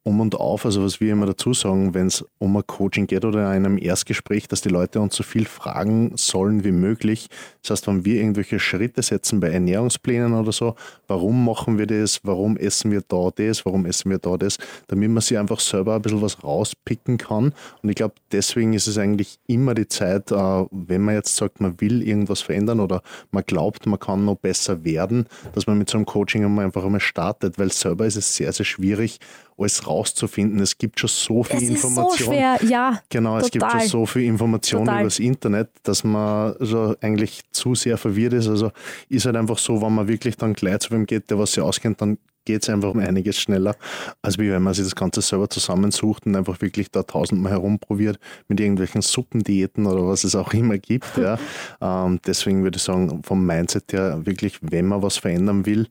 [0.04, 3.24] um und auf, also was wir immer dazu sagen, wenn es um ein Coaching geht
[3.24, 7.28] oder in einem Erstgespräch, dass die Leute uns so viel fragen sollen wie möglich.
[7.62, 10.74] Das heißt, wenn wir irgendwelche Schritte setzen bei Ernährungsplänen oder so,
[11.06, 15.10] warum machen wir das, warum essen wir da das, warum essen wir da das, damit
[15.10, 17.54] man sich einfach selber ein bisschen was rauspicken kann.
[17.82, 21.60] Und ich glaube, deswegen ist es eigentlich immer die Zeit, äh, wenn man jetzt sagt,
[21.60, 25.88] man will irgendwas verändern oder man glaubt, man kann noch besser werden, dass man mit
[25.88, 29.20] so einem Coaching einfach einmal startet, weil selber ist es sehr, sehr schwierig,
[29.62, 30.60] alles rauszufinden.
[30.60, 32.12] Es gibt schon so viel es Information.
[32.12, 33.00] Ist so schwer, ja.
[33.08, 33.44] Genau, total.
[33.44, 35.00] es gibt schon so viel Information total.
[35.00, 38.48] über das Internet, dass man also eigentlich zu sehr verwirrt ist.
[38.48, 38.70] Also
[39.08, 41.62] ist halt einfach so, wenn man wirklich dann gleich zu wem geht, der was sich
[41.62, 43.76] auskennt, dann geht es einfach um einiges schneller,
[44.20, 48.18] als wie wenn man sich das Ganze selber zusammensucht und einfach wirklich da tausendmal herumprobiert
[48.48, 51.16] mit irgendwelchen Suppendiäten oder was es auch immer gibt.
[51.16, 51.38] Ja.
[51.80, 55.86] ähm, deswegen würde ich sagen, vom Mindset her wirklich, wenn man was verändern will,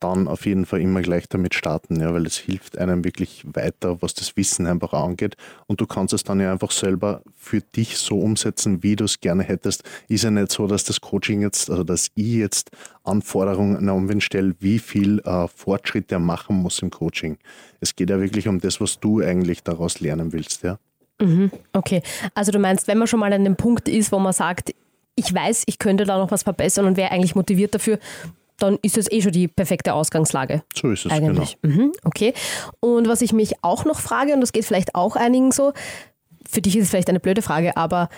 [0.00, 4.02] dann auf jeden Fall immer gleich damit starten, ja, weil es hilft einem wirklich weiter,
[4.02, 5.36] was das Wissen einfach angeht.
[5.66, 9.20] Und du kannst es dann ja einfach selber für dich so umsetzen, wie du es
[9.20, 9.84] gerne hättest.
[10.08, 12.70] Ist ja nicht so, dass das Coaching jetzt, also dass ich jetzt
[13.04, 17.38] Anforderungen an Umwelt stelle, wie viel äh, Fortschritte er machen muss im Coaching.
[17.80, 20.78] Es geht ja wirklich um das, was du eigentlich daraus lernen willst, ja.
[21.18, 22.02] Mhm, okay,
[22.34, 24.74] also du meinst, wenn man schon mal an dem Punkt ist, wo man sagt,
[25.14, 27.98] ich weiß, ich könnte da noch was verbessern und wäre eigentlich motiviert dafür,
[28.58, 30.62] dann ist es eh schon die perfekte Ausgangslage.
[30.74, 31.58] So ist es, eigentlich.
[31.62, 31.74] genau.
[31.74, 32.32] Mhm, okay.
[32.80, 35.72] Und was ich mich auch noch frage, und das geht vielleicht auch einigen so,
[36.48, 38.08] für dich ist es vielleicht eine blöde Frage, aber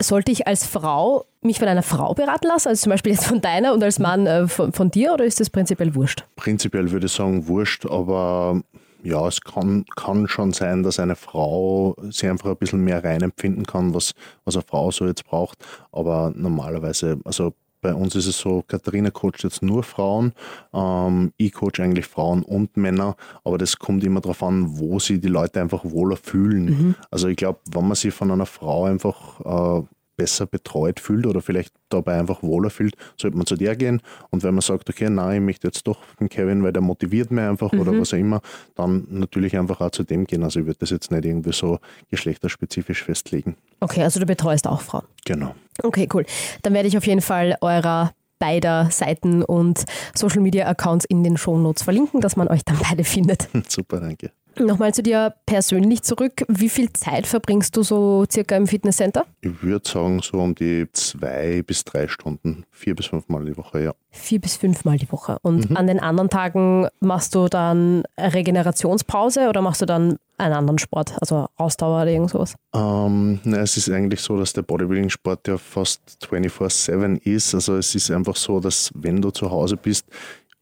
[0.00, 3.40] sollte ich als Frau mich von einer Frau beraten lassen, also zum Beispiel jetzt von
[3.40, 6.24] deiner und als Mann äh, von, von dir, oder ist das prinzipiell wurscht?
[6.36, 8.62] Prinzipiell würde ich sagen wurscht, aber
[9.02, 13.64] ja, es kann, kann schon sein, dass eine Frau sich einfach ein bisschen mehr reinempfinden
[13.64, 14.14] kann, was,
[14.44, 15.58] was eine Frau so jetzt braucht.
[15.92, 20.32] Aber normalerweise, also bei uns ist es so, Katharina coacht jetzt nur Frauen,
[20.72, 25.20] ähm, ich coach eigentlich Frauen und Männer, aber das kommt immer darauf an, wo sie
[25.20, 26.64] die Leute einfach wohler fühlen.
[26.64, 26.94] Mhm.
[27.10, 29.86] Also ich glaube, wenn man sich von einer Frau einfach äh,
[30.18, 34.02] besser betreut fühlt oder vielleicht dabei einfach wohler fühlt, sollte man zu der gehen.
[34.30, 37.30] Und wenn man sagt, okay, nein, ich möchte jetzt doch mit Kevin, weil der motiviert
[37.30, 37.80] mich einfach mhm.
[37.80, 38.42] oder was auch immer,
[38.74, 40.42] dann natürlich einfach auch zu dem gehen.
[40.42, 41.78] Also ich würde das jetzt nicht irgendwie so
[42.10, 43.56] geschlechterspezifisch festlegen.
[43.80, 45.04] Okay, also du betreust auch Frauen.
[45.24, 45.54] Genau.
[45.82, 46.24] Okay, cool.
[46.62, 51.36] Dann werde ich auf jeden Fall eurer beider Seiten und Social Media Accounts in den
[51.36, 53.48] Show Notes verlinken, dass man euch dann beide findet.
[53.68, 54.30] Super, danke.
[54.60, 56.44] Nochmal zu dir persönlich zurück.
[56.48, 59.24] Wie viel Zeit verbringst du so circa im Fitnesscenter?
[59.40, 63.56] Ich würde sagen, so um die zwei bis drei Stunden, vier bis fünf Mal die
[63.56, 63.94] Woche, ja.
[64.10, 65.38] Vier bis fünf Mal die Woche.
[65.42, 65.76] Und mhm.
[65.76, 71.14] an den anderen Tagen machst du dann Regenerationspause oder machst du dann einen anderen Sport,
[71.20, 72.54] also Ausdauer oder irgend sowas?
[72.74, 77.54] Ähm, na, es ist eigentlich so, dass der Bodybuilding-Sport ja fast 24-7 ist.
[77.54, 80.06] Also es ist einfach so, dass wenn du zu Hause bist,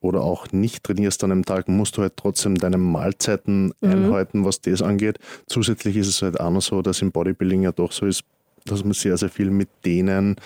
[0.01, 3.91] oder auch nicht trainierst an einem Tag, musst du halt trotzdem deine Mahlzeiten mhm.
[3.91, 5.19] einhalten, was das angeht.
[5.47, 8.23] Zusätzlich ist es halt auch noch so, dass im Bodybuilding ja doch so ist,
[8.65, 10.37] dass man sehr, sehr viel mit denen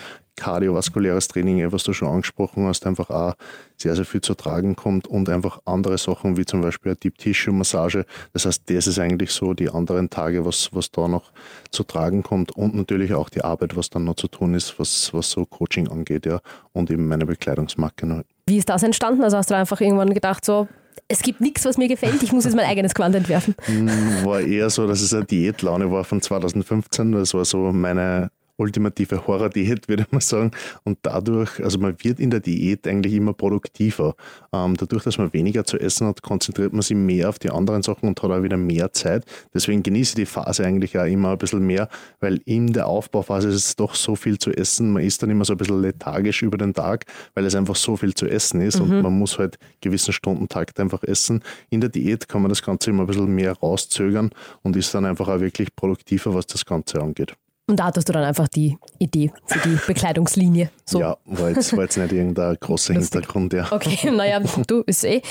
[0.41, 3.35] kardiovaskuläres Training, was du schon angesprochen hast, einfach auch
[3.77, 7.17] sehr, sehr viel zu tragen kommt und einfach andere Sachen wie zum Beispiel eine Deep
[7.19, 8.05] Tissue Massage.
[8.33, 11.31] Das heißt, das ist eigentlich so die anderen Tage, was, was da noch
[11.69, 15.13] zu tragen kommt und natürlich auch die Arbeit, was dann noch zu tun ist, was,
[15.13, 16.39] was so Coaching angeht, ja,
[16.73, 18.25] und eben meine Bekleidungsmarke.
[18.47, 19.21] Wie ist das entstanden?
[19.21, 20.67] Also hast du einfach irgendwann gedacht, so,
[21.07, 23.55] es gibt nichts, was mir gefällt, ich muss jetzt mein eigenes Quant entwerfen.
[23.65, 27.11] Hm, war eher so, dass es eine Diätlaune war von 2015.
[27.11, 30.51] Das war so meine ultimative Horror-Diät, würde man sagen.
[30.83, 34.15] Und dadurch, also man wird in der Diät eigentlich immer produktiver.
[34.53, 37.83] Ähm, dadurch, dass man weniger zu essen hat, konzentriert man sich mehr auf die anderen
[37.83, 39.25] Sachen und hat auch wieder mehr Zeit.
[39.53, 43.49] Deswegen genieße ich die Phase eigentlich auch immer ein bisschen mehr, weil in der Aufbauphase
[43.49, 44.93] ist es doch so viel zu essen.
[44.93, 47.97] Man ist dann immer so ein bisschen lethargisch über den Tag, weil es einfach so
[47.97, 48.91] viel zu essen ist mhm.
[48.91, 51.41] und man muss halt gewissen Stundentakt einfach essen.
[51.69, 54.29] In der Diät kann man das Ganze immer ein bisschen mehr rauszögern
[54.61, 57.33] und ist dann einfach auch wirklich produktiver, was das Ganze angeht.
[57.71, 60.69] Und da hattest du dann einfach die Idee für die Bekleidungslinie.
[60.83, 60.99] So.
[60.99, 63.71] Ja, war jetzt, war jetzt nicht irgendein großer Hintergrund, ja.
[63.71, 65.21] Okay, naja, du ist eh,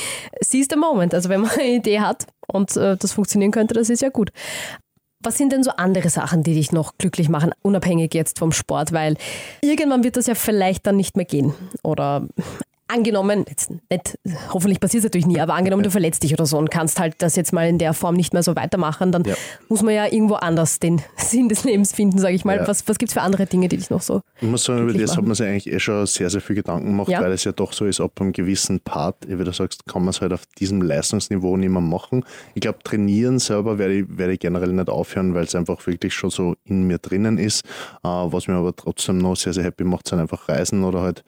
[0.41, 1.13] siehst the moment.
[1.13, 4.31] Also wenn man eine Idee hat und äh, das funktionieren könnte, das ist ja gut.
[5.23, 8.93] Was sind denn so andere Sachen, die dich noch glücklich machen, unabhängig jetzt vom Sport?
[8.93, 9.19] Weil
[9.61, 11.53] irgendwann wird das ja vielleicht dann nicht mehr gehen.
[11.83, 12.27] Oder
[12.93, 14.19] angenommen, jetzt nicht,
[14.53, 17.15] hoffentlich passiert es natürlich nie, aber angenommen, du verletzt dich oder so und kannst halt
[17.19, 19.35] das jetzt mal in der Form nicht mehr so weitermachen, dann ja.
[19.69, 22.57] muss man ja irgendwo anders den Sinn des Lebens finden, sage ich mal.
[22.57, 22.69] Ja.
[22.69, 24.23] Was, was gibt es für andere Dinge, die dich noch so.
[24.41, 25.17] Ich muss sagen, über das machen?
[25.19, 27.21] hat man sich eigentlich eh schon sehr, sehr viel Gedanken gemacht, ja.
[27.21, 30.11] weil es ja doch so ist, ab einem gewissen Part, wie du sagst, kann man
[30.11, 32.25] es halt auf diesem Leistungsniveau nicht mehr machen.
[32.55, 36.15] Ich glaube, trainieren selber werde ich, werde ich generell nicht aufhören, weil es einfach wirklich
[36.15, 37.65] schon so in mir drinnen ist.
[38.05, 41.25] Uh, was mir aber trotzdem noch sehr, sehr happy macht, sind einfach Reisen oder halt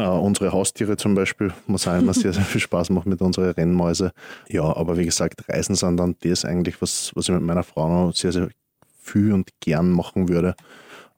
[0.00, 3.50] Äh, unsere Haustiere zum Beispiel, was auch immer sehr, sehr viel Spaß macht mit unseren
[3.50, 4.12] Rennmäuse.
[4.48, 7.88] Ja, aber wie gesagt, Reisen sind dann das eigentlich, was, was ich mit meiner Frau
[7.88, 8.48] noch sehr, sehr
[9.02, 10.54] viel und gern machen würde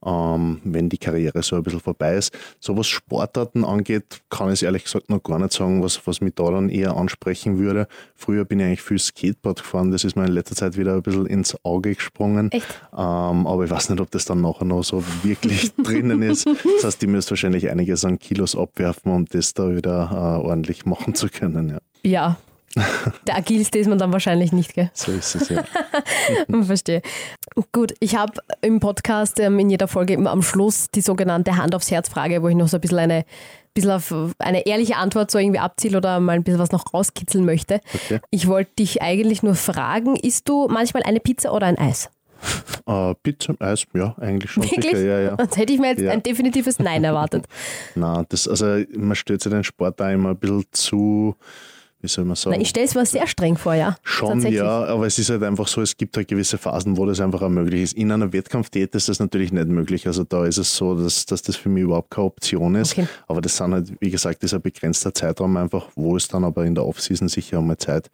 [0.05, 2.37] ähm, wenn die Karriere so ein bisschen vorbei ist.
[2.59, 6.21] So was Sportarten angeht, kann ich es ehrlich gesagt noch gar nicht sagen, was, was
[6.21, 7.87] mich da dann eher ansprechen würde.
[8.15, 11.01] Früher bin ich eigentlich viel Skateboard gefahren, das ist mir in letzter Zeit wieder ein
[11.01, 12.49] bisschen ins Auge gesprungen.
[12.53, 12.61] Ähm,
[12.91, 16.45] aber ich weiß nicht, ob das dann nachher noch so wirklich drinnen ist.
[16.45, 20.85] Das heißt, ich müsste wahrscheinlich einiges an Kilos abwerfen, um das da wieder äh, ordentlich
[20.85, 21.69] machen zu können.
[21.69, 21.79] Ja.
[22.05, 22.37] Ja,
[23.27, 24.89] der agilste ist man dann wahrscheinlich nicht, gell?
[24.93, 25.63] So ist es, ja.
[26.63, 27.01] Verstehe.
[27.71, 31.75] Gut, ich habe im Podcast ähm, in jeder Folge immer am Schluss die sogenannte Hand
[31.75, 33.25] aufs Herz Frage, wo ich noch so ein bisschen eine,
[33.73, 37.45] bisschen auf eine ehrliche Antwort so irgendwie abziele oder mal ein bisschen was noch rauskitzeln
[37.45, 37.79] möchte.
[37.93, 38.19] Okay.
[38.31, 42.09] Ich wollte dich eigentlich nur fragen, isst du manchmal eine Pizza oder ein Eis?
[42.87, 44.63] Uh, Pizza, Eis, ja, eigentlich schon.
[44.63, 44.83] Wirklich?
[44.83, 45.35] Sicher, ja, ja.
[45.37, 46.11] Sonst hätte ich mir jetzt ja.
[46.11, 47.45] ein definitives Nein erwartet.
[47.95, 51.35] Nein, das, also man stellt sich den Sport da immer ein bisschen zu
[52.03, 52.57] wie soll man sagen?
[52.57, 53.95] Na, ich stelle es mir sehr streng vor, ja.
[54.03, 57.21] Schon, ja, aber es ist halt einfach so, es gibt halt gewisse Phasen, wo das
[57.21, 57.93] einfach auch möglich ist.
[57.93, 60.05] In einer Wettkampfdiät ist das natürlich nicht möglich.
[60.05, 62.91] Also da ist es so, dass, dass das für mich überhaupt keine Option ist.
[62.91, 63.07] Okay.
[63.27, 66.75] Aber das sind halt, wie gesagt, dieser begrenzter Zeitraum einfach, wo es dann aber in
[66.75, 68.09] der Offseason sicher einmal Zeit,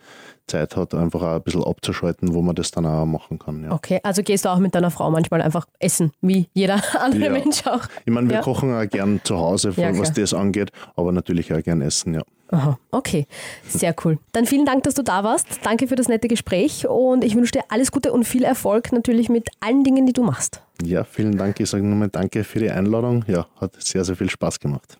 [0.50, 3.64] Zeit hat, einfach auch ein bisschen abzuschalten, wo man das dann auch machen kann.
[3.64, 3.72] Ja.
[3.72, 7.32] Okay, also gehst du auch mit deiner Frau manchmal einfach essen, wie jeder andere ja.
[7.32, 7.82] Mensch auch.
[8.06, 8.42] Ich meine, wir ja.
[8.42, 12.22] kochen auch gern zu Hause, was das angeht, aber natürlich auch gern essen, ja.
[12.52, 13.28] Aha, okay,
[13.68, 14.18] sehr cool.
[14.32, 15.46] Dann vielen Dank, dass du da warst.
[15.64, 19.30] Danke für das nette Gespräch und ich wünsche dir alles Gute und viel Erfolg natürlich
[19.30, 20.64] mit allen Dingen, die du machst.
[20.82, 21.60] Ja, vielen Dank.
[21.60, 23.24] Ich sage nochmal Danke für die Einladung.
[23.28, 24.98] Ja, hat sehr, sehr viel Spaß gemacht.